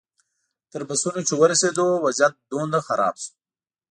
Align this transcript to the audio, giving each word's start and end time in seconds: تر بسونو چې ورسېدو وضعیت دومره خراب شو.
تر 0.71 0.81
بسونو 0.87 1.19
چې 1.27 1.33
ورسېدو 1.41 1.87
وضعیت 2.05 2.33
دومره 2.51 2.79
خراب 2.87 3.15
شو. 3.23 3.31